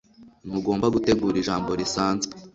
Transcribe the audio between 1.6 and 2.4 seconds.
risanzwe